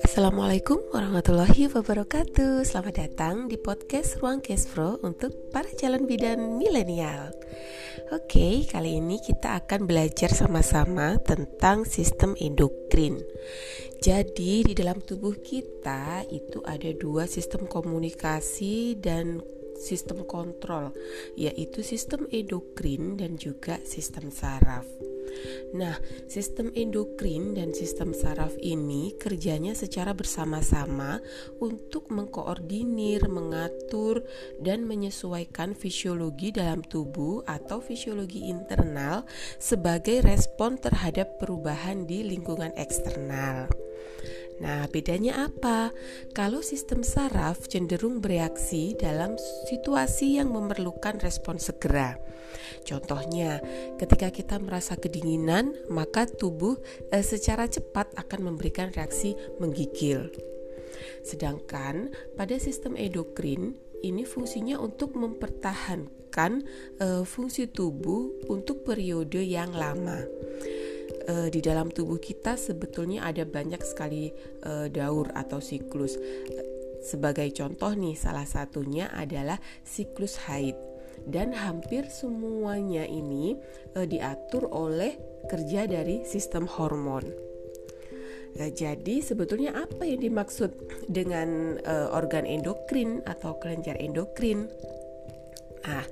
Assalamualaikum 0.00 0.80
warahmatullahi 0.96 1.68
wabarakatuh. 1.68 2.64
Selamat 2.64 3.04
datang 3.04 3.52
di 3.52 3.60
podcast 3.60 4.16
Ruang 4.16 4.40
Cashflow 4.40 5.04
untuk 5.04 5.52
para 5.52 5.68
calon 5.76 6.08
bidan 6.08 6.56
milenial. 6.56 7.36
Oke, 8.08 8.64
kali 8.64 8.96
ini 8.96 9.20
kita 9.20 9.60
akan 9.60 9.84
belajar 9.84 10.32
sama-sama 10.32 11.20
tentang 11.20 11.84
sistem 11.84 12.32
endokrin. 12.40 13.20
Jadi 14.00 14.64
di 14.64 14.72
dalam 14.72 15.04
tubuh 15.04 15.36
kita 15.36 16.24
itu 16.32 16.64
ada 16.64 16.88
dua 16.96 17.28
sistem 17.28 17.68
komunikasi 17.68 18.96
dan 18.96 19.44
sistem 19.80 20.28
kontrol 20.28 20.92
Yaitu 21.34 21.80
sistem 21.80 22.28
endokrin 22.28 23.16
dan 23.16 23.40
juga 23.40 23.80
sistem 23.88 24.28
saraf 24.28 24.84
Nah, 25.70 25.94
sistem 26.26 26.74
endokrin 26.74 27.54
dan 27.54 27.70
sistem 27.70 28.10
saraf 28.10 28.54
ini 28.58 29.14
kerjanya 29.16 29.72
secara 29.78 30.10
bersama-sama 30.10 31.22
untuk 31.62 32.10
mengkoordinir, 32.10 33.30
mengatur, 33.30 34.26
dan 34.58 34.84
menyesuaikan 34.84 35.78
fisiologi 35.78 36.50
dalam 36.50 36.82
tubuh 36.82 37.46
atau 37.46 37.78
fisiologi 37.78 38.50
internal 38.50 39.22
sebagai 39.62 40.26
respon 40.26 40.76
terhadap 40.76 41.38
perubahan 41.38 42.04
di 42.04 42.26
lingkungan 42.26 42.74
eksternal. 42.74 43.79
Nah, 44.60 44.84
bedanya 44.92 45.48
apa? 45.48 45.88
Kalau 46.36 46.60
sistem 46.60 47.00
saraf 47.00 47.64
cenderung 47.64 48.20
bereaksi 48.20 48.92
dalam 48.92 49.40
situasi 49.72 50.36
yang 50.36 50.52
memerlukan 50.52 51.16
respon 51.24 51.56
segera. 51.56 52.20
Contohnya, 52.84 53.64
ketika 53.96 54.28
kita 54.28 54.60
merasa 54.60 55.00
kedinginan, 55.00 55.72
maka 55.88 56.28
tubuh 56.28 56.76
eh, 57.08 57.24
secara 57.24 57.64
cepat 57.72 58.12
akan 58.20 58.52
memberikan 58.52 58.92
reaksi 58.92 59.32
menggigil. 59.56 60.28
Sedangkan 61.24 62.12
pada 62.36 62.56
sistem 62.60 63.00
endokrin 63.00 63.76
ini 64.04 64.28
fungsinya 64.28 64.76
untuk 64.76 65.16
mempertahankan 65.16 66.52
eh, 67.00 67.24
fungsi 67.24 67.64
tubuh 67.64 68.44
untuk 68.52 68.84
periode 68.84 69.40
yang 69.40 69.72
lama 69.72 70.20
uh, 71.28 71.48
di 71.52 71.60
dalam 71.60 71.92
tubuh 71.92 72.16
kita 72.16 72.56
sebetulnya 72.56 73.26
ada 73.26 73.44
banyak 73.44 73.82
sekali 73.82 74.32
uh, 74.64 74.86
daur 74.88 75.28
atau 75.34 75.58
siklus. 75.58 76.16
Sebagai 77.00 77.48
contoh 77.56 77.96
nih, 77.96 78.16
salah 78.16 78.44
satunya 78.44 79.08
adalah 79.12 79.56
siklus 79.82 80.36
haid 80.48 80.76
dan 81.28 81.52
hampir 81.52 82.08
semuanya 82.08 83.04
ini 83.04 83.56
uh, 83.96 84.04
diatur 84.04 84.68
oleh 84.72 85.16
kerja 85.48 85.88
dari 85.88 86.24
sistem 86.24 86.64
hormon. 86.68 87.50
Nah, 88.50 88.66
jadi 88.66 89.22
sebetulnya 89.22 89.78
apa 89.78 90.02
yang 90.02 90.26
dimaksud 90.26 90.74
dengan 91.06 91.78
uh, 91.86 92.10
organ 92.10 92.42
endokrin 92.42 93.22
atau 93.22 93.54
kelenjar 93.62 93.94
endokrin? 94.02 94.66
Ah, 95.80 96.04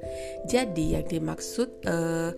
jadi 0.48 0.97
yang 0.97 1.06
dimaksud 1.12 1.84
uh, 1.84 2.33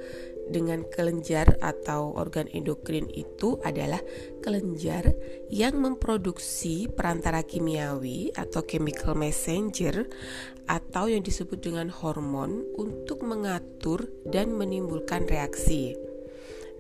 dengan 0.50 0.82
kelenjar 0.90 1.56
atau 1.62 2.12
organ 2.18 2.50
endokrin 2.50 3.06
itu 3.14 3.56
adalah 3.62 4.02
kelenjar 4.42 5.14
yang 5.48 5.78
memproduksi 5.78 6.90
perantara 6.90 7.46
kimiawi 7.46 8.34
atau 8.34 8.66
chemical 8.66 9.14
messenger 9.14 10.10
atau 10.66 11.06
yang 11.06 11.22
disebut 11.22 11.62
dengan 11.62 11.88
hormon 11.88 12.66
untuk 12.74 13.22
mengatur 13.22 14.10
dan 14.26 14.50
menimbulkan 14.54 15.30
reaksi. 15.30 16.09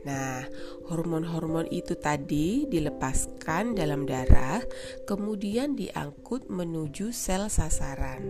Nah, 0.00 0.48
hormon-hormon 0.88 1.68
itu 1.68 1.92
tadi 1.92 2.64
dilepaskan 2.64 3.76
dalam 3.76 4.08
darah, 4.08 4.64
kemudian 5.04 5.76
diangkut 5.76 6.48
menuju 6.48 7.12
sel 7.12 7.52
sasaran. 7.52 8.24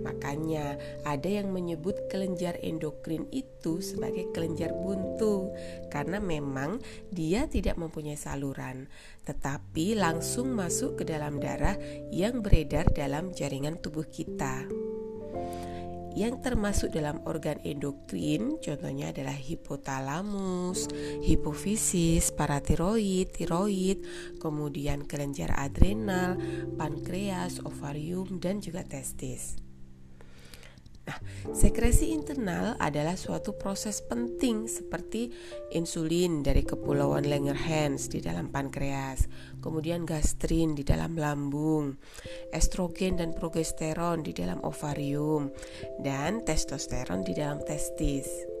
Makanya, 0.00 0.80
ada 1.04 1.28
yang 1.28 1.52
menyebut 1.52 2.08
kelenjar 2.08 2.56
endokrin 2.64 3.28
itu 3.36 3.84
sebagai 3.84 4.32
kelenjar 4.32 4.72
buntu, 4.72 5.52
karena 5.92 6.20
memang 6.20 6.80
dia 7.12 7.44
tidak 7.52 7.76
mempunyai 7.76 8.16
saluran, 8.16 8.88
tetapi 9.28 9.96
langsung 9.96 10.56
masuk 10.56 11.00
ke 11.00 11.04
dalam 11.04 11.36
darah 11.36 11.76
yang 12.08 12.40
beredar 12.40 12.88
dalam 12.96 13.32
jaringan 13.36 13.76
tubuh 13.80 14.08
kita 14.08 14.64
yang 16.14 16.38
termasuk 16.38 16.94
dalam 16.94 17.18
organ 17.26 17.58
endokrin 17.66 18.62
contohnya 18.62 19.10
adalah 19.10 19.34
hipotalamus, 19.34 20.86
hipofisis, 21.26 22.30
paratiroid, 22.30 23.34
tiroid, 23.34 24.06
kemudian 24.38 25.02
kelenjar 25.04 25.50
adrenal, 25.58 26.38
pankreas, 26.78 27.58
ovarium 27.66 28.38
dan 28.38 28.62
juga 28.62 28.86
testis. 28.86 29.63
Nah, 31.04 31.20
sekresi 31.52 32.16
internal 32.16 32.80
adalah 32.80 33.12
suatu 33.12 33.52
proses 33.52 34.00
penting 34.00 34.64
seperti 34.64 35.28
insulin 35.76 36.40
dari 36.40 36.64
kepulauan 36.64 37.28
Langerhans 37.28 38.08
di 38.08 38.24
dalam 38.24 38.48
pankreas, 38.48 39.28
kemudian 39.60 40.08
gastrin 40.08 40.72
di 40.72 40.80
dalam 40.80 41.20
lambung, 41.20 42.00
estrogen 42.56 43.20
dan 43.20 43.36
progesteron 43.36 44.24
di 44.24 44.32
dalam 44.32 44.64
ovarium, 44.64 45.52
dan 46.00 46.40
testosteron 46.40 47.20
di 47.20 47.36
dalam 47.36 47.60
testis. 47.60 48.53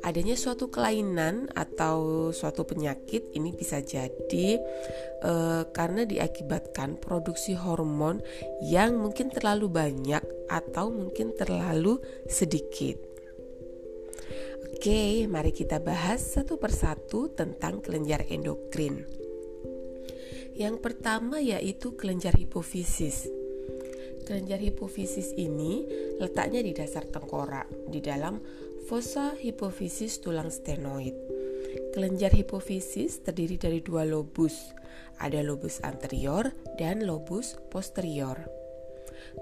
Adanya 0.00 0.32
suatu 0.32 0.72
kelainan 0.72 1.52
atau 1.52 2.30
suatu 2.32 2.64
penyakit 2.64 3.36
ini 3.36 3.52
bisa 3.52 3.84
jadi 3.84 4.48
e, 5.20 5.32
karena 5.76 6.08
diakibatkan 6.08 6.96
produksi 6.96 7.52
hormon 7.52 8.24
yang 8.64 8.96
mungkin 8.96 9.28
terlalu 9.28 9.68
banyak 9.68 10.24
atau 10.48 10.88
mungkin 10.88 11.36
terlalu 11.36 12.00
sedikit. 12.26 13.10
Oke, 14.80 15.28
mari 15.28 15.52
kita 15.52 15.76
bahas 15.76 16.24
satu 16.40 16.56
persatu 16.56 17.28
tentang 17.36 17.84
kelenjar 17.84 18.24
endokrin. 18.32 19.04
Yang 20.56 20.76
pertama 20.80 21.36
yaitu 21.40 21.92
kelenjar 22.00 22.32
hipofisis. 22.40 23.28
Kelenjar 24.24 24.56
hipofisis 24.60 25.36
ini 25.36 25.84
letaknya 26.16 26.64
di 26.64 26.72
dasar 26.72 27.04
tengkorak, 27.04 27.92
di 27.92 28.00
dalam 28.00 28.40
fossa 28.90 29.38
hipofisis 29.38 30.18
tulang 30.18 30.50
stenoid. 30.50 31.14
Kelenjar 31.94 32.34
hipofisis 32.34 33.22
terdiri 33.22 33.54
dari 33.54 33.78
dua 33.86 34.02
lobus, 34.02 34.74
ada 35.22 35.38
lobus 35.46 35.78
anterior 35.86 36.50
dan 36.74 37.06
lobus 37.06 37.54
posterior. 37.70 38.50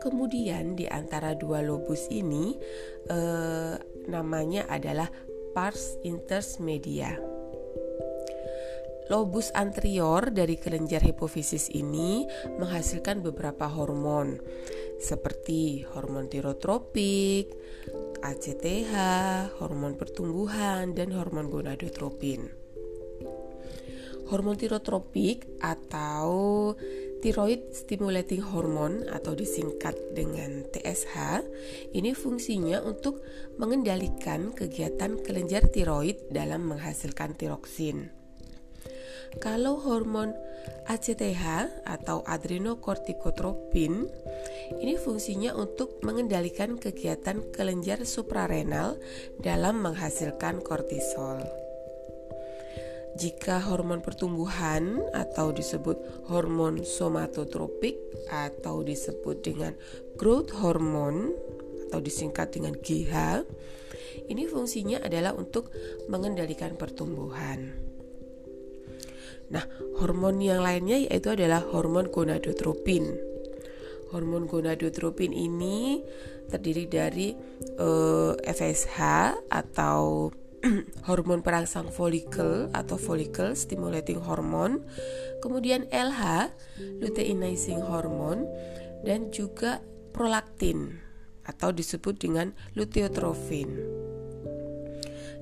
Kemudian 0.04 0.76
di 0.76 0.84
antara 0.84 1.32
dua 1.32 1.64
lobus 1.64 2.12
ini 2.12 2.60
eh, 3.08 3.80
namanya 4.04 4.68
adalah 4.68 5.08
pars 5.56 5.96
intermedia. 6.04 7.16
Lobus 9.08 9.48
anterior 9.56 10.28
dari 10.28 10.60
kelenjar 10.60 11.00
hipofisis 11.00 11.72
ini 11.72 12.28
menghasilkan 12.60 13.24
beberapa 13.24 13.64
hormon 13.64 14.36
seperti 15.00 15.88
hormon 15.88 16.28
tirotropik, 16.28 17.48
ACTH, 18.20 18.94
hormon 19.62 19.94
pertumbuhan, 19.94 20.92
dan 20.92 21.14
hormon 21.14 21.48
gonadotropin. 21.48 22.50
Hormon 24.28 24.60
tirotropik 24.60 25.48
atau 25.62 26.76
thyroid 27.24 27.74
stimulating 27.74 28.44
hormone 28.44 29.08
atau 29.08 29.34
disingkat 29.34 29.96
dengan 30.14 30.68
TSH 30.68 31.42
ini 31.96 32.12
fungsinya 32.12 32.84
untuk 32.84 33.24
mengendalikan 33.56 34.54
kegiatan 34.54 35.18
kelenjar 35.24 35.66
tiroid 35.72 36.28
dalam 36.30 36.68
menghasilkan 36.68 37.34
tiroksin. 37.34 38.17
Kalau 39.36 39.76
hormon 39.84 40.32
ACTH 40.88 41.84
atau 41.84 42.24
adrenokortikotropin 42.24 44.08
ini 44.80 44.96
fungsinya 44.96 45.52
untuk 45.52 46.00
mengendalikan 46.00 46.80
kegiatan 46.80 47.44
kelenjar 47.52 48.08
suprarenal 48.08 48.96
dalam 49.36 49.84
menghasilkan 49.84 50.64
kortisol. 50.64 51.44
Jika 53.18 53.60
hormon 53.68 54.00
pertumbuhan 54.00 55.04
atau 55.10 55.52
disebut 55.52 56.24
hormon 56.30 56.86
somatotropik 56.86 57.98
atau 58.32 58.80
disebut 58.80 59.42
dengan 59.42 59.72
growth 60.14 60.54
hormone 60.54 61.34
atau 61.88 61.98
disingkat 61.98 62.54
dengan 62.54 62.78
GH, 62.78 63.42
ini 64.30 64.44
fungsinya 64.46 65.02
adalah 65.02 65.34
untuk 65.34 65.72
mengendalikan 66.06 66.78
pertumbuhan. 66.78 67.87
Nah, 69.48 69.64
hormon 69.96 70.40
yang 70.44 70.60
lainnya 70.60 71.00
yaitu 71.08 71.32
adalah 71.32 71.64
hormon 71.64 72.12
gonadotropin. 72.12 73.16
Hormon 74.12 74.48
gonadotropin 74.48 75.32
ini 75.36 76.00
terdiri 76.48 76.88
dari 76.88 77.28
uh, 77.76 78.32
eh, 78.40 78.52
FSH 78.52 78.98
atau 79.52 80.32
hormon 81.08 81.44
perangsang 81.44 81.92
folikel 81.92 82.72
atau 82.74 82.98
follicle 82.98 83.54
stimulating 83.54 84.18
hormone, 84.18 84.82
kemudian 85.44 85.86
LH 85.92 86.50
luteinizing 86.98 87.78
hormone 87.84 88.48
dan 89.06 89.30
juga 89.30 89.78
prolaktin 90.10 90.98
atau 91.46 91.70
disebut 91.70 92.18
dengan 92.18 92.52
luteotrofin. 92.74 93.97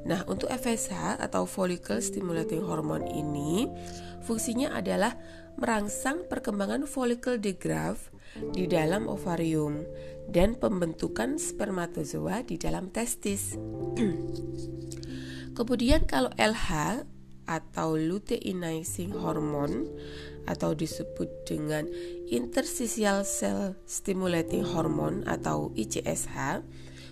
Nah, 0.06 0.22
untuk 0.30 0.46
FSH 0.46 1.18
atau 1.18 1.50
follicle 1.50 1.98
stimulating 1.98 2.62
hormone 2.62 3.10
ini 3.10 3.66
fungsinya 4.22 4.70
adalah 4.78 5.18
merangsang 5.58 6.30
perkembangan 6.30 6.86
follicle 6.86 7.42
de 7.42 7.58
di 8.54 8.64
dalam 8.70 9.10
ovarium 9.10 9.82
dan 10.30 10.54
pembentukan 10.54 11.42
spermatozoa 11.42 12.46
di 12.46 12.54
dalam 12.54 12.94
testis. 12.94 13.58
Kemudian 15.58 16.04
kalau 16.04 16.30
LH 16.36 17.02
atau 17.46 17.94
luteinizing 17.94 19.14
hormone 19.14 19.86
atau 20.46 20.74
disebut 20.74 21.46
dengan 21.46 21.86
interstitial 22.26 23.22
cell 23.22 23.78
stimulating 23.86 24.66
hormone 24.66 25.22
atau 25.26 25.70
ICSH 25.74 26.62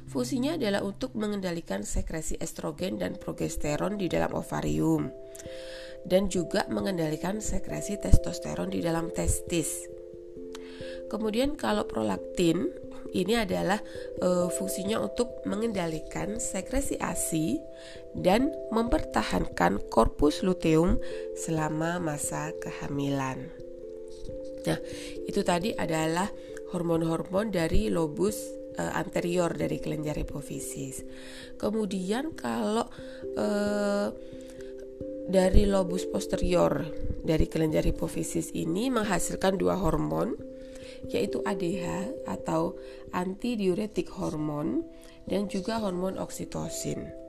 Fungsinya 0.09 0.55
adalah 0.55 0.85
untuk 0.85 1.17
mengendalikan 1.17 1.83
sekresi 1.83 2.37
estrogen 2.39 3.01
dan 3.01 3.17
progesteron 3.17 3.97
di 3.97 4.07
dalam 4.07 4.37
ovarium 4.37 5.11
dan 6.05 6.29
juga 6.29 6.69
mengendalikan 6.69 7.41
sekresi 7.41 7.97
testosteron 7.97 8.69
di 8.69 8.85
dalam 8.85 9.09
testis. 9.11 9.89
Kemudian 11.09 11.57
kalau 11.57 11.89
prolaktin 11.89 12.69
ini 13.15 13.39
adalah 13.39 13.79
e, 14.19 14.51
fungsinya 14.51 14.99
untuk 14.99 15.45
mengendalikan 15.47 16.43
sekresi 16.43 16.99
ASI 16.99 17.63
dan 18.17 18.51
mempertahankan 18.75 19.79
korpus 19.89 20.43
luteum 20.43 20.99
selama 21.39 22.03
masa 22.03 22.51
kehamilan. 22.59 23.55
Nah, 24.65 24.81
itu 25.29 25.45
tadi 25.45 25.77
adalah 25.77 26.27
hormon-hormon 26.73 27.55
dari 27.55 27.93
lobus 27.93 28.64
uh, 28.79 28.93
anterior 28.99 29.51
dari 29.55 29.79
kelenjar 29.79 30.19
hipofisis. 30.19 31.05
Kemudian 31.59 32.35
kalau 32.35 32.87
uh, 33.39 34.09
dari 35.25 35.65
lobus 35.65 36.05
posterior 36.05 36.85
dari 37.25 37.49
kelenjar 37.49 37.89
hipofisis 37.89 38.53
ini 38.53 38.93
menghasilkan 38.93 39.57
dua 39.57 39.81
hormon 39.81 40.37
yaitu 41.09 41.41
ADH 41.45 42.13
atau 42.25 42.77
antidiuretik 43.13 44.09
hormon 44.09 44.85
dan 45.29 45.49
juga 45.49 45.81
hormon 45.81 46.17
oksitosin. 46.17 47.25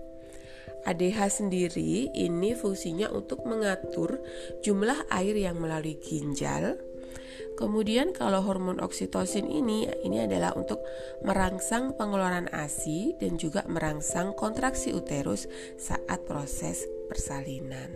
ADH 0.86 1.42
sendiri 1.42 2.14
ini 2.14 2.54
fungsinya 2.54 3.10
untuk 3.10 3.42
mengatur 3.50 4.22
jumlah 4.62 5.10
air 5.10 5.34
yang 5.34 5.58
melalui 5.58 5.98
ginjal 5.98 6.78
Kemudian 7.56 8.12
kalau 8.12 8.44
hormon 8.44 8.84
oksitosin 8.84 9.48
ini 9.48 9.88
ini 10.04 10.28
adalah 10.28 10.52
untuk 10.60 10.84
merangsang 11.24 11.96
pengeluaran 11.96 12.52
ASI 12.52 13.16
dan 13.16 13.40
juga 13.40 13.64
merangsang 13.66 14.36
kontraksi 14.36 14.92
uterus 14.92 15.48
saat 15.80 16.28
proses 16.28 16.84
persalinan. 17.08 17.96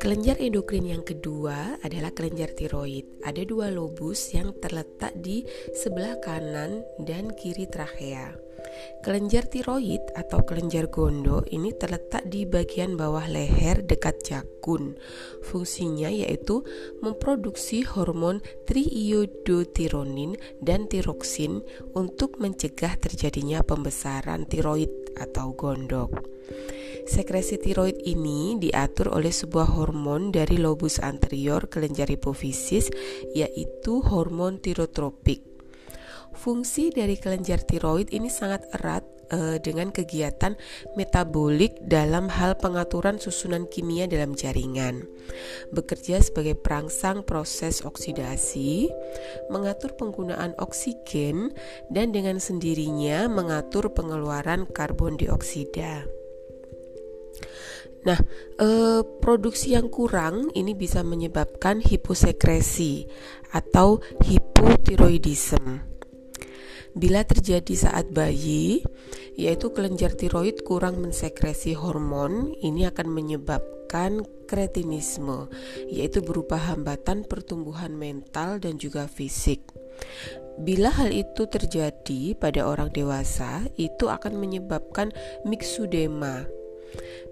Kelenjar 0.00 0.40
endokrin 0.40 0.88
yang 0.88 1.04
kedua 1.04 1.76
adalah 1.84 2.08
kelenjar 2.16 2.56
tiroid. 2.56 3.20
Ada 3.20 3.44
dua 3.44 3.68
lobus 3.68 4.32
yang 4.32 4.56
terletak 4.56 5.12
di 5.20 5.44
sebelah 5.76 6.16
kanan 6.24 6.80
dan 7.04 7.36
kiri 7.36 7.68
trachea. 7.68 8.32
Kelenjar 9.04 9.44
tiroid 9.52 10.00
atau 10.16 10.40
kelenjar 10.40 10.88
gondo 10.88 11.44
ini 11.52 11.76
terletak 11.76 12.24
di 12.32 12.48
bagian 12.48 12.96
bawah 12.96 13.28
leher 13.28 13.84
dekat 13.84 14.24
jakun. 14.24 14.96
Fungsinya 15.44 16.08
yaitu 16.08 16.64
memproduksi 17.04 17.84
hormon 17.84 18.40
triiodotironin 18.64 20.40
dan 20.64 20.88
tiroksin 20.88 21.60
untuk 21.92 22.40
mencegah 22.40 22.96
terjadinya 22.96 23.60
pembesaran 23.60 24.48
tiroid 24.48 24.88
atau 25.20 25.52
gondok. 25.52 26.39
Sekresi 27.10 27.58
tiroid 27.58 28.06
ini 28.06 28.54
diatur 28.62 29.10
oleh 29.10 29.34
sebuah 29.34 29.74
hormon 29.74 30.30
dari 30.30 30.62
lobus 30.62 31.02
anterior 31.02 31.66
kelenjar 31.66 32.06
hipofisis 32.06 32.86
yaitu 33.34 33.98
hormon 33.98 34.62
tirotropik. 34.62 35.42
Fungsi 36.30 36.94
dari 36.94 37.18
kelenjar 37.18 37.66
tiroid 37.66 38.14
ini 38.14 38.30
sangat 38.30 38.62
erat 38.78 39.02
uh, 39.34 39.58
dengan 39.58 39.90
kegiatan 39.90 40.54
metabolik 40.94 41.74
dalam 41.82 42.30
hal 42.30 42.54
pengaturan 42.62 43.18
susunan 43.18 43.66
kimia 43.66 44.06
dalam 44.06 44.38
jaringan. 44.38 45.02
Bekerja 45.74 46.22
sebagai 46.22 46.54
perangsang 46.54 47.26
proses 47.26 47.82
oksidasi, 47.82 48.86
mengatur 49.50 49.98
penggunaan 49.98 50.54
oksigen 50.62 51.50
dan 51.90 52.14
dengan 52.14 52.38
sendirinya 52.38 53.26
mengatur 53.26 53.90
pengeluaran 53.90 54.70
karbon 54.70 55.18
dioksida. 55.18 56.19
Nah, 58.00 58.16
eh, 58.56 59.02
produksi 59.20 59.76
yang 59.76 59.92
kurang 59.92 60.48
ini 60.56 60.72
bisa 60.72 61.04
menyebabkan 61.04 61.84
hiposekresi 61.84 63.04
atau 63.52 64.00
hipotiroidisme. 64.24 65.84
Bila 66.90 67.22
terjadi 67.22 67.74
saat 67.76 68.10
bayi, 68.10 68.82
yaitu 69.38 69.70
kelenjar 69.70 70.18
tiroid 70.18 70.66
kurang 70.66 70.98
mensekresi 70.98 71.76
hormon, 71.78 72.50
ini 72.66 72.82
akan 72.88 73.06
menyebabkan 73.14 74.26
kretinisme, 74.50 75.46
yaitu 75.86 76.18
berupa 76.18 76.58
hambatan 76.58 77.22
pertumbuhan 77.22 77.94
mental 77.94 78.58
dan 78.58 78.74
juga 78.80 79.06
fisik. 79.06 79.62
Bila 80.58 80.90
hal 80.90 81.14
itu 81.14 81.46
terjadi 81.46 82.34
pada 82.34 82.66
orang 82.66 82.90
dewasa, 82.90 83.70
itu 83.78 84.10
akan 84.10 84.34
menyebabkan 84.34 85.14
mixudema 85.46 86.42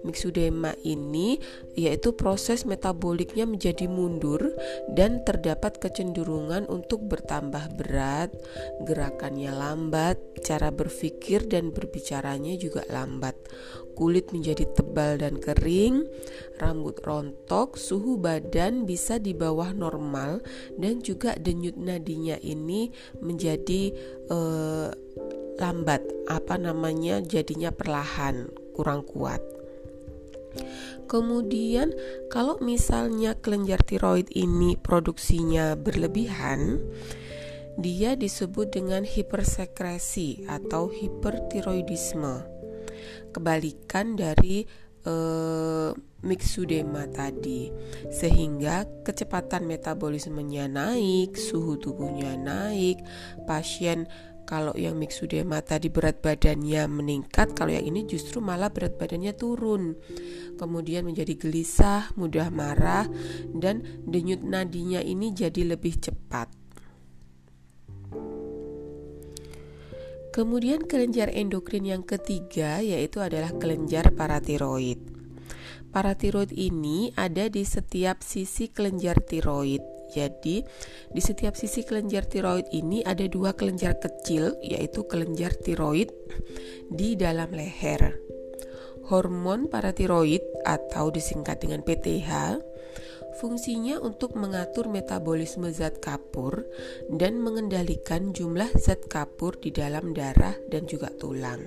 Mixudema 0.03 0.73
ini 0.87 1.39
yaitu 1.75 2.15
proses 2.15 2.63
metaboliknya 2.63 3.43
menjadi 3.43 3.87
mundur 3.87 4.55
dan 4.91 5.23
terdapat 5.23 5.79
kecenderungan 5.79 6.67
untuk 6.67 7.03
bertambah 7.07 7.75
berat, 7.75 8.31
gerakannya 8.83 9.51
lambat, 9.51 10.19
cara 10.43 10.71
berpikir 10.71 11.47
dan 11.47 11.71
berbicaranya 11.75 12.55
juga 12.55 12.83
lambat. 12.87 13.35
Kulit 13.99 14.31
menjadi 14.31 14.63
tebal 14.71 15.19
dan 15.19 15.43
kering, 15.43 16.07
rambut 16.63 17.03
rontok, 17.03 17.75
suhu 17.75 18.15
badan 18.15 18.87
bisa 18.87 19.19
di 19.19 19.35
bawah 19.35 19.75
normal 19.75 20.39
dan 20.79 21.03
juga 21.03 21.35
denyut 21.35 21.75
nadinya 21.75 22.39
ini 22.39 22.95
menjadi 23.19 23.91
eh, 24.31 24.89
lambat, 25.59 26.01
apa 26.31 26.55
namanya? 26.55 27.19
jadinya 27.19 27.75
perlahan, 27.75 28.47
kurang 28.71 29.03
kuat. 29.03 29.58
Kemudian 31.09 31.93
kalau 32.29 32.61
misalnya 32.61 33.33
kelenjar 33.37 33.81
tiroid 33.81 34.29
ini 34.33 34.77
produksinya 34.77 35.73
berlebihan, 35.73 36.81
dia 37.79 38.13
disebut 38.19 38.75
dengan 38.75 39.07
hipersekresi 39.07 40.45
atau 40.45 40.91
hipertiroidisme. 40.91 42.45
Kebalikan 43.31 44.19
dari 44.19 44.67
eh, 45.07 45.91
mixudema 46.19 47.07
tadi 47.07 47.71
sehingga 48.11 48.83
kecepatan 49.07 49.63
metabolismenya 49.63 50.67
naik, 50.67 51.39
suhu 51.39 51.79
tubuhnya 51.79 52.35
naik, 52.35 52.99
pasien 53.47 54.11
kalau 54.49 54.73
yang 54.73 54.97
mixudema 54.97 55.61
tadi 55.61 55.93
berat 55.93 56.25
badannya 56.25 56.89
meningkat, 56.89 57.53
kalau 57.53 57.69
yang 57.69 57.85
ini 57.85 58.09
justru 58.09 58.41
malah 58.41 58.73
berat 58.73 58.97
badannya 58.97 59.37
turun. 59.37 59.93
Kemudian 60.57 61.05
menjadi 61.05 61.37
gelisah, 61.37 62.09
mudah 62.17 62.49
marah, 62.49 63.05
dan 63.53 63.85
denyut 64.09 64.41
nadinya 64.41 65.05
ini 65.05 65.29
jadi 65.37 65.69
lebih 65.69 66.01
cepat. 66.01 66.49
Kemudian 70.33 70.89
kelenjar 70.89 71.29
endokrin 71.29 71.85
yang 71.85 72.01
ketiga 72.01 72.81
yaitu 72.81 73.21
adalah 73.21 73.53
kelenjar 73.53 74.17
paratiroid. 74.17 74.97
Paratiroid 75.93 76.49
ini 76.57 77.13
ada 77.13 77.45
di 77.53 77.61
setiap 77.61 78.25
sisi 78.25 78.69
kelenjar 78.73 79.21
tiroid 79.21 79.98
jadi, 80.09 80.65
di 81.13 81.21
setiap 81.21 81.53
sisi 81.53 81.85
kelenjar 81.85 82.25
tiroid 82.25 82.67
ini 82.73 83.05
ada 83.05 83.23
dua 83.29 83.53
kelenjar 83.53 84.01
kecil, 84.01 84.57
yaitu 84.65 85.05
kelenjar 85.05 85.53
tiroid 85.53 86.09
di 86.89 87.13
dalam 87.13 87.53
leher. 87.53 88.17
Hormon 89.09 89.69
paratiroid 89.69 90.41
atau 90.65 91.09
disingkat 91.09 91.65
dengan 91.65 91.81
PTH, 91.81 92.61
Fungsinya 93.39 94.03
untuk 94.03 94.35
mengatur 94.35 94.91
metabolisme 94.91 95.71
zat 95.71 96.03
kapur 96.03 96.67
dan 97.07 97.39
mengendalikan 97.39 98.35
jumlah 98.35 98.67
zat 98.75 99.07
kapur 99.07 99.55
di 99.55 99.71
dalam 99.71 100.11
darah 100.11 100.59
dan 100.67 100.83
juga 100.83 101.07
tulang. 101.07 101.63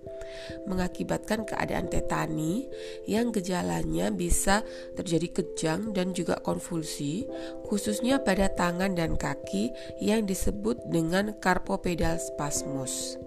mengakibatkan 0.67 1.47
keadaan 1.47 1.87
tetani 1.87 2.67
yang 3.07 3.31
gejalanya 3.31 4.11
bisa 4.11 4.63
terjadi 4.95 5.41
kejang 5.41 5.95
dan 5.95 6.11
juga 6.11 6.39
konvulsi, 6.43 7.25
khususnya 7.67 8.21
pada 8.21 8.51
tangan 8.51 8.93
dan 8.93 9.15
kaki 9.15 9.71
yang 10.03 10.27
disebut 10.27 10.79
dengan 10.91 11.35
carpopedal 11.39 12.19
spasmus. 12.19 13.17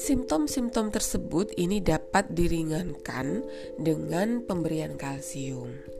Simptom-simptom 0.00 0.88
tersebut 0.88 1.52
ini 1.60 1.84
dapat 1.84 2.32
diringankan 2.32 3.44
dengan 3.76 4.40
pemberian 4.48 4.96
kalsium. 4.96 5.99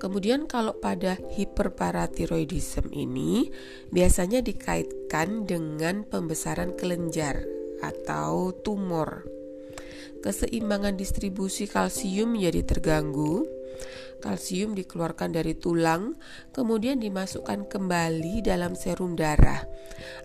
Kemudian 0.00 0.48
kalau 0.48 0.76
pada 0.78 1.16
hiperparatiroidisme 1.36 2.90
ini 2.92 3.48
biasanya 3.92 4.40
dikaitkan 4.40 5.44
dengan 5.44 6.04
pembesaran 6.08 6.76
kelenjar 6.76 7.44
atau 7.84 8.56
tumor. 8.64 9.28
Keseimbangan 10.24 10.96
distribusi 10.96 11.68
kalsium 11.68 12.32
menjadi 12.32 12.64
terganggu. 12.64 13.44
Kalsium 14.22 14.76
dikeluarkan 14.76 15.34
dari 15.34 15.56
tulang, 15.56 16.14
kemudian 16.52 17.00
dimasukkan 17.00 17.70
kembali 17.70 18.44
dalam 18.44 18.78
serum 18.78 19.18
darah. 19.18 19.64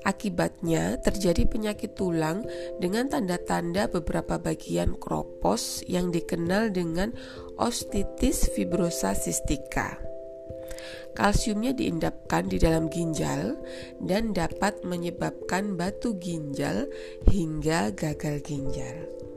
Akibatnya 0.03 0.97
terjadi 0.99 1.45
penyakit 1.45 1.95
tulang 1.95 2.43
dengan 2.81 3.07
tanda-tanda 3.07 3.87
beberapa 3.91 4.39
bagian 4.39 4.97
kropos 4.97 5.85
yang 5.85 6.09
dikenal 6.09 6.71
dengan 6.73 7.13
ostitis 7.59 8.49
fibrosa 8.55 9.13
cystica. 9.13 9.99
Kalsiumnya 11.11 11.75
diendapkan 11.75 12.47
di 12.47 12.55
dalam 12.61 12.87
ginjal 12.87 13.59
dan 13.99 14.31
dapat 14.31 14.87
menyebabkan 14.87 15.75
batu 15.75 16.15
ginjal 16.15 16.87
hingga 17.27 17.91
gagal 17.91 18.39
ginjal. 18.45 19.28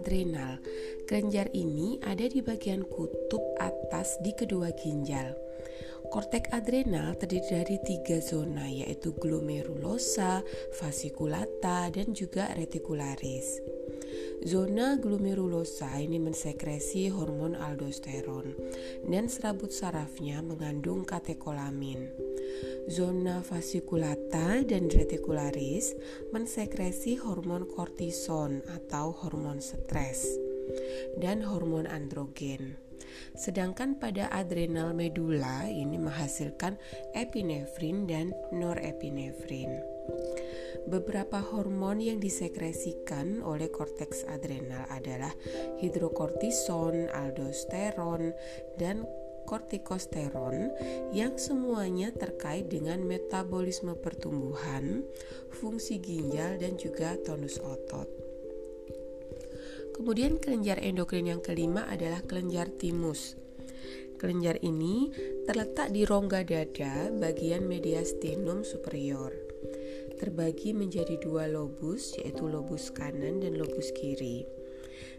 Adrenal. 0.00 0.56
Kelenjar 1.04 1.52
ini 1.52 2.00
ada 2.00 2.24
di 2.24 2.40
bagian 2.40 2.88
kutub 2.88 3.44
atas 3.60 4.16
di 4.24 4.32
kedua 4.32 4.72
ginjal. 4.72 5.36
Kortek 6.10 6.50
adrenal 6.50 7.14
terdiri 7.20 7.46
dari 7.46 7.76
tiga 7.84 8.18
zona 8.18 8.66
yaitu 8.66 9.14
glomerulosa, 9.14 10.42
fasciculata, 10.74 11.92
dan 11.92 12.16
juga 12.16 12.50
reticularis. 12.56 13.69
Zona 14.40 14.96
glomerulosa 14.96 16.00
ini 16.00 16.16
mensekresi 16.16 17.12
hormon 17.12 17.52
aldosteron 17.52 18.56
dan 19.04 19.28
serabut 19.28 19.68
sarafnya 19.68 20.40
mengandung 20.40 21.04
katekolamin. 21.04 22.08
Zona 22.88 23.44
fasciculata 23.44 24.64
dan 24.64 24.88
reticularis 24.88 25.92
mensekresi 26.32 27.20
hormon 27.20 27.68
kortison 27.68 28.64
atau 28.72 29.12
hormon 29.12 29.60
stres 29.60 30.24
dan 31.20 31.44
hormon 31.44 31.84
androgen. 31.84 32.80
Sedangkan 33.36 34.00
pada 34.00 34.32
adrenal 34.32 34.96
medula 34.96 35.68
ini 35.68 36.00
menghasilkan 36.00 36.80
epinefrin 37.12 38.08
dan 38.08 38.32
norepinefrin. 38.56 39.84
Beberapa 40.88 41.42
hormon 41.42 42.00
yang 42.00 42.22
disekresikan 42.22 43.44
oleh 43.44 43.68
korteks 43.68 44.24
adrenal 44.30 44.88
adalah 44.88 45.34
hidrokortison, 45.82 47.12
aldosteron, 47.12 48.32
dan 48.80 49.04
kortikosteron 49.50 50.70
yang 51.10 51.34
semuanya 51.34 52.14
terkait 52.14 52.70
dengan 52.70 53.02
metabolisme 53.02 53.98
pertumbuhan, 53.98 55.02
fungsi 55.50 55.98
ginjal, 55.98 56.54
dan 56.62 56.78
juga 56.78 57.18
tonus 57.18 57.58
otot. 57.58 58.06
Kemudian 59.90 60.40
kelenjar 60.40 60.80
endokrin 60.80 61.28
yang 61.28 61.42
kelima 61.44 61.84
adalah 61.90 62.24
kelenjar 62.24 62.72
timus. 62.72 63.36
Kelenjar 64.16 64.60
ini 64.64 65.12
terletak 65.44 65.92
di 65.92 66.04
rongga 66.08 66.44
dada 66.44 67.08
bagian 67.12 67.66
mediastinum 67.68 68.64
superior. 68.64 69.49
Terbagi 70.20 70.76
menjadi 70.76 71.16
dua 71.16 71.48
lobus 71.48 72.12
yaitu 72.20 72.44
lobus 72.44 72.92
kanan 72.92 73.40
dan 73.40 73.56
lobus 73.56 73.88
kiri. 73.96 74.44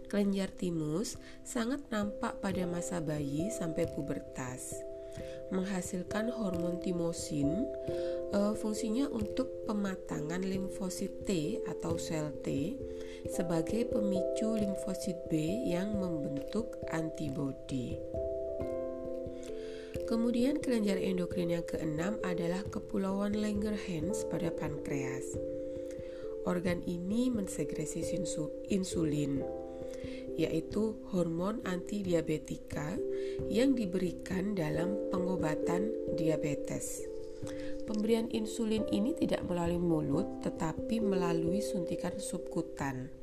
Kelenjar 0.05 0.53
timus 0.53 1.17
sangat 1.41 1.81
nampak 1.89 2.38
pada 2.38 2.70
masa 2.70 3.01
bayi 3.01 3.50
sampai 3.50 3.89
pubertas 3.89 4.77
menghasilkan 5.51 6.31
hormon 6.31 6.79
timosin 6.79 7.67
uh, 8.31 8.55
fungsinya 8.55 9.12
untuk 9.12 9.67
pematangan 9.67 10.39
limfosit 10.39 11.27
T 11.27 11.60
atau 11.67 12.00
sel 12.00 12.31
T 12.39 12.79
sebagai 13.27 13.91
pemicu 13.91 14.55
limfosit 14.55 15.27
B 15.27 15.36
yang 15.67 16.00
membentuk 16.00 16.79
antibodi. 16.89 18.00
Kemudian 20.12 20.60
kelenjar 20.60 21.00
endokrin 21.00 21.56
yang 21.56 21.63
keenam 21.63 22.20
adalah 22.27 22.68
kepulauan 22.68 23.32
Langerhans 23.32 24.27
pada 24.27 24.51
pankreas. 24.51 25.24
Organ 26.44 26.84
ini 26.84 27.32
mensekresi 27.32 28.03
insulin 28.68 29.39
yaitu 30.36 31.00
hormon 31.15 31.63
antidiabetika 31.63 33.00
yang 33.48 33.72
diberikan 33.72 34.51
dalam 34.51 35.00
pengobatan 35.15 35.96
diabetes. 36.20 37.08
Pemberian 37.88 38.27
insulin 38.36 38.84
ini 38.91 39.15
tidak 39.15 39.48
melalui 39.48 39.80
mulut 39.80 40.44
tetapi 40.44 41.00
melalui 41.00 41.63
suntikan 41.63 42.20
subkutan. 42.20 43.21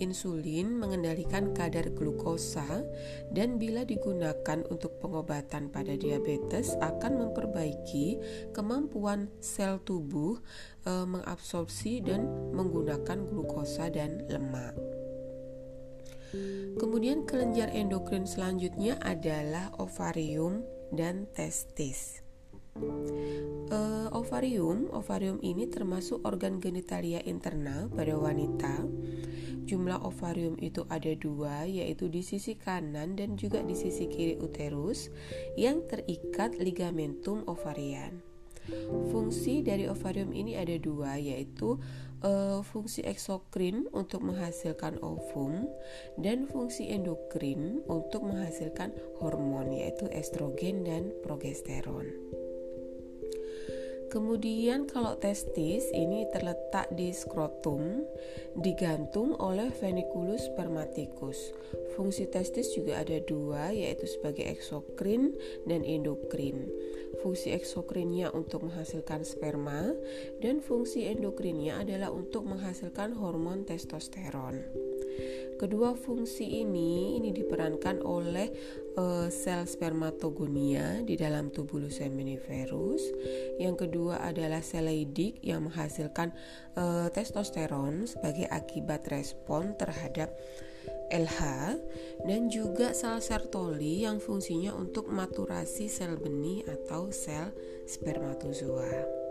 Insulin 0.00 0.80
mengendalikan 0.80 1.52
kadar 1.52 1.92
glukosa 1.92 2.64
dan 3.34 3.60
bila 3.60 3.84
digunakan 3.84 4.64
untuk 4.72 4.96
pengobatan 5.02 5.68
pada 5.68 5.92
diabetes 5.98 6.72
akan 6.80 7.28
memperbaiki 7.28 8.16
kemampuan 8.56 9.28
sel 9.42 9.82
tubuh 9.84 10.40
e, 10.88 10.92
mengabsorpsi 11.04 12.00
dan 12.00 12.24
menggunakan 12.56 13.28
glukosa 13.28 13.92
dan 13.92 14.24
lemak. 14.32 14.72
Kemudian 16.80 17.28
kelenjar 17.28 17.68
endokrin 17.76 18.24
selanjutnya 18.24 18.96
adalah 19.04 19.68
ovarium 19.76 20.64
dan 20.88 21.28
testis. 21.36 22.24
Uh, 23.68 24.08
ovarium, 24.16 24.88
ovarium 24.96 25.36
ini 25.44 25.68
termasuk 25.68 26.24
organ 26.24 26.56
genitalia 26.56 27.20
internal 27.28 27.92
pada 27.92 28.16
wanita. 28.16 28.80
Jumlah 29.62 30.02
ovarium 30.02 30.58
itu 30.58 30.82
ada 30.90 31.14
dua, 31.14 31.64
yaitu 31.64 32.10
di 32.10 32.20
sisi 32.20 32.58
kanan 32.58 33.14
dan 33.14 33.38
juga 33.38 33.62
di 33.62 33.78
sisi 33.78 34.10
kiri 34.10 34.36
uterus, 34.42 35.08
yang 35.54 35.86
terikat 35.86 36.58
ligamentum 36.58 37.46
ovarian. 37.46 38.22
Fungsi 39.10 39.62
dari 39.66 39.90
ovarium 39.90 40.30
ini 40.30 40.54
ada 40.54 40.78
dua, 40.78 41.18
yaitu 41.18 41.82
uh, 42.22 42.62
fungsi 42.62 43.02
eksokrin 43.02 43.90
untuk 43.90 44.22
menghasilkan 44.22 45.02
ovum 45.02 45.66
dan 46.18 46.46
fungsi 46.46 46.94
endokrin 46.94 47.82
untuk 47.90 48.22
menghasilkan 48.22 48.94
hormon 49.18 49.74
yaitu 49.74 50.06
estrogen 50.14 50.86
dan 50.86 51.10
progesteron. 51.26 52.06
Kemudian 54.12 54.84
kalau 54.84 55.16
testis 55.16 55.88
ini 55.88 56.28
terletak 56.28 56.92
di 56.92 57.16
skrotum, 57.16 58.04
digantung 58.60 59.32
oleh 59.40 59.72
veniculus 59.72 60.52
spermaticus. 60.52 61.56
Fungsi 61.96 62.28
testis 62.28 62.76
juga 62.76 63.00
ada 63.00 63.16
dua, 63.24 63.72
yaitu 63.72 64.04
sebagai 64.04 64.44
eksokrin 64.52 65.32
dan 65.64 65.80
endokrin. 65.80 66.68
Fungsi 67.24 67.56
eksokrinnya 67.56 68.28
untuk 68.36 68.68
menghasilkan 68.68 69.24
sperma 69.24 69.96
dan 70.44 70.60
fungsi 70.60 71.08
endokrinnya 71.08 71.80
adalah 71.80 72.12
untuk 72.12 72.44
menghasilkan 72.44 73.16
hormon 73.16 73.64
testosteron. 73.64 74.60
Kedua 75.62 75.94
fungsi 75.94 76.58
ini 76.58 77.14
ini 77.22 77.30
diperankan 77.30 78.02
oleh 78.02 78.50
uh, 78.98 79.30
sel 79.30 79.62
spermatogonia 79.62 81.06
di 81.06 81.14
dalam 81.14 81.54
tubulus 81.54 82.02
seminiferus. 82.02 82.98
Yang 83.62 83.86
kedua 83.86 84.26
adalah 84.26 84.58
sel 84.58 84.90
Leydig 84.90 85.38
yang 85.38 85.70
menghasilkan 85.70 86.34
uh, 86.74 87.06
testosteron 87.14 88.10
sebagai 88.10 88.50
akibat 88.50 89.06
respon 89.06 89.78
terhadap 89.78 90.34
LH 91.14 91.78
dan 92.26 92.50
juga 92.50 92.90
sel 92.90 93.22
Sertoli 93.22 94.02
yang 94.02 94.18
fungsinya 94.18 94.74
untuk 94.74 95.14
maturasi 95.14 95.86
sel 95.86 96.18
benih 96.18 96.66
atau 96.66 97.14
sel 97.14 97.54
spermatozoa. 97.86 99.22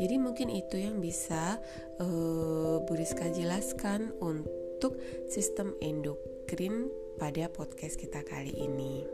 Jadi 0.00 0.16
mungkin 0.16 0.48
itu 0.48 0.80
yang 0.80 0.96
bisa 1.04 1.60
uh, 2.00 2.80
Bu 2.88 2.92
Rizka 2.96 3.28
jelaskan 3.28 4.16
untuk 4.24 4.65
untuk 4.76 5.00
sistem 5.32 5.72
endokrin 5.80 6.92
pada 7.16 7.48
podcast 7.48 7.96
kita 7.96 8.20
kali 8.28 8.52
ini. 8.52 9.08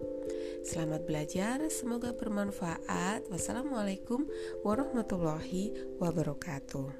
Selamat 0.67 1.07
belajar, 1.07 1.63
semoga 1.71 2.11
bermanfaat. 2.11 3.31
Wassalamualaikum 3.31 4.27
warahmatullahi 4.67 5.71
wabarakatuh. 6.03 6.91